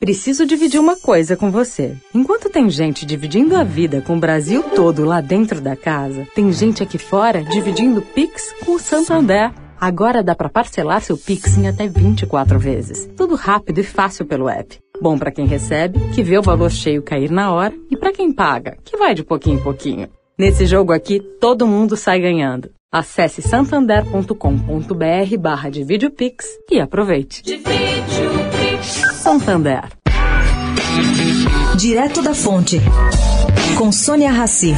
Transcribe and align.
Preciso 0.00 0.46
dividir 0.46 0.80
uma 0.80 0.96
coisa 0.96 1.36
com 1.36 1.50
você. 1.50 1.94
Enquanto 2.14 2.48
tem 2.48 2.70
gente 2.70 3.04
dividindo 3.04 3.54
a 3.54 3.62
vida 3.62 4.00
com 4.00 4.16
o 4.16 4.18
Brasil 4.18 4.62
todo 4.74 5.04
lá 5.04 5.20
dentro 5.20 5.60
da 5.60 5.76
casa, 5.76 6.26
tem 6.34 6.50
gente 6.50 6.82
aqui 6.82 6.96
fora 6.96 7.44
dividindo 7.44 8.00
Pix 8.00 8.54
com 8.64 8.76
o 8.76 8.78
Santander. 8.78 9.52
Agora 9.78 10.22
dá 10.22 10.34
para 10.34 10.48
parcelar 10.48 11.02
seu 11.02 11.18
Pix 11.18 11.58
em 11.58 11.68
até 11.68 11.86
24 11.86 12.58
vezes. 12.58 13.10
Tudo 13.14 13.34
rápido 13.34 13.80
e 13.80 13.84
fácil 13.84 14.24
pelo 14.24 14.48
app. 14.48 14.78
Bom 15.02 15.18
para 15.18 15.30
quem 15.30 15.44
recebe, 15.44 15.98
que 16.14 16.22
vê 16.22 16.38
o 16.38 16.42
valor 16.42 16.70
cheio 16.70 17.02
cair 17.02 17.30
na 17.30 17.52
hora, 17.52 17.74
e 17.90 17.96
para 17.96 18.10
quem 18.10 18.32
paga, 18.32 18.78
que 18.82 18.96
vai 18.96 19.14
de 19.14 19.22
pouquinho 19.22 19.58
em 19.58 19.62
pouquinho. 19.62 20.08
Nesse 20.38 20.64
jogo 20.64 20.94
aqui, 20.94 21.20
todo 21.38 21.66
mundo 21.66 21.94
sai 21.94 22.20
ganhando. 22.20 22.70
Acesse 22.90 23.42
santander.com.br 23.42 25.36
barra 25.38 25.70
Pix 26.16 26.46
e 26.70 26.80
aproveite. 26.80 27.42
Santander. 29.20 29.84
Direto 31.76 32.22
da 32.22 32.32
Fonte, 32.32 32.80
com 33.76 33.92
Sônia 33.92 34.32
Rassi. 34.32 34.74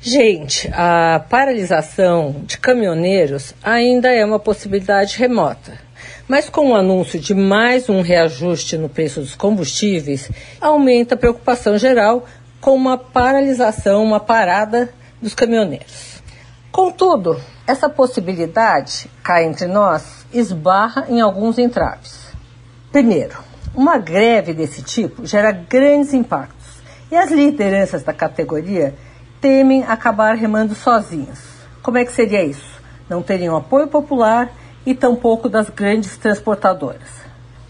Gente, 0.00 0.70
a 0.72 1.22
paralisação 1.28 2.36
de 2.46 2.56
caminhoneiros 2.56 3.54
ainda 3.62 4.10
é 4.10 4.24
uma 4.24 4.38
possibilidade 4.38 5.18
remota. 5.18 5.78
Mas 6.26 6.48
com 6.48 6.70
o 6.70 6.74
anúncio 6.74 7.20
de 7.20 7.34
mais 7.34 7.90
um 7.90 8.00
reajuste 8.00 8.78
no 8.78 8.88
preço 8.88 9.20
dos 9.20 9.34
combustíveis, 9.34 10.30
aumenta 10.62 11.14
a 11.14 11.18
preocupação 11.18 11.76
geral 11.76 12.24
com 12.58 12.74
uma 12.74 12.96
paralisação, 12.96 14.02
uma 14.02 14.18
parada 14.18 14.88
dos 15.20 15.34
caminhoneiros. 15.34 16.15
Contudo, 16.76 17.40
essa 17.66 17.88
possibilidade, 17.88 19.10
cá 19.22 19.42
entre 19.42 19.66
nós, 19.66 20.26
esbarra 20.30 21.06
em 21.08 21.22
alguns 21.22 21.58
entraves. 21.58 22.30
Primeiro, 22.92 23.38
uma 23.74 23.96
greve 23.96 24.52
desse 24.52 24.82
tipo 24.82 25.24
gera 25.24 25.52
grandes 25.52 26.12
impactos 26.12 26.82
e 27.10 27.16
as 27.16 27.30
lideranças 27.30 28.02
da 28.02 28.12
categoria 28.12 28.94
temem 29.40 29.84
acabar 29.84 30.36
remando 30.36 30.74
sozinhas. 30.74 31.42
Como 31.82 31.96
é 31.96 32.04
que 32.04 32.12
seria 32.12 32.44
isso? 32.44 32.78
Não 33.08 33.22
teriam 33.22 33.56
apoio 33.56 33.86
popular 33.86 34.52
e 34.84 34.94
tampouco 34.94 35.48
das 35.48 35.70
grandes 35.70 36.18
transportadoras. 36.18 37.08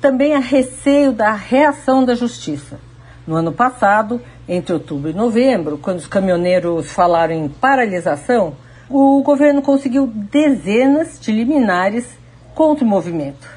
Também 0.00 0.34
há 0.34 0.40
receio 0.40 1.12
da 1.12 1.34
reação 1.34 2.06
da 2.06 2.14
justiça. 2.14 2.80
No 3.26 3.36
ano 3.36 3.52
passado, 3.52 4.18
entre 4.48 4.72
outubro 4.72 5.10
e 5.10 5.14
novembro, 5.14 5.76
quando 5.76 5.98
os 5.98 6.06
caminhoneiros 6.06 6.90
falaram 6.90 7.34
em 7.34 7.50
paralisação, 7.50 8.56
o 8.88 9.22
governo 9.22 9.62
conseguiu 9.62 10.06
dezenas 10.06 11.18
de 11.20 11.32
liminares 11.32 12.06
contra 12.54 12.84
o 12.84 12.88
movimento. 12.88 13.48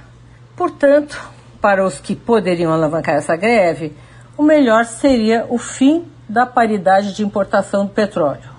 Portanto, 0.56 1.20
para 1.62 1.86
os 1.86 2.00
que 2.00 2.16
poderiam 2.16 2.72
alavancar 2.72 3.16
essa 3.16 3.36
greve, 3.36 3.94
o 4.38 4.44
melhor 4.44 4.86
seria 4.86 5.46
o 5.50 5.58
fim 5.58 6.06
da 6.30 6.46
paridade 6.46 7.14
de 7.14 7.24
importação 7.24 7.86
do 7.86 7.92
petróleo. 7.92 8.58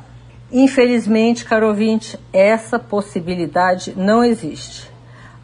Infelizmente, 0.51 1.45
caro 1.45 1.69
ouvinte, 1.69 2.19
essa 2.33 2.79
possibilidade 2.79 3.95
não 3.97 4.25
existe, 4.25 4.91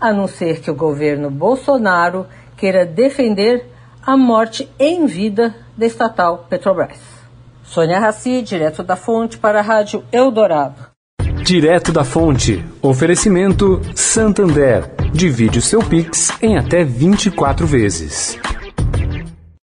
a 0.00 0.12
não 0.12 0.26
ser 0.26 0.60
que 0.60 0.70
o 0.70 0.74
governo 0.74 1.30
Bolsonaro 1.30 2.26
queira 2.56 2.86
defender 2.86 3.70
a 4.02 4.16
morte 4.16 4.68
em 4.78 5.06
vida 5.06 5.54
da 5.76 5.86
estatal 5.86 6.46
Petrobras. 6.48 7.00
Sônia 7.64 7.98
Raci, 7.98 8.42
direto 8.42 8.82
da 8.82 8.96
fonte 8.96 9.38
para 9.38 9.58
a 9.58 9.62
Rádio 9.62 10.04
Eldorado. 10.12 10.93
Direto 11.44 11.92
da 11.92 12.04
fonte. 12.04 12.64
Oferecimento 12.80 13.78
Santander. 13.94 14.90
Divide 15.12 15.58
o 15.58 15.62
seu 15.62 15.80
Pix 15.80 16.32
em 16.40 16.56
até 16.56 16.82
24 16.82 17.66
vezes. 17.66 18.38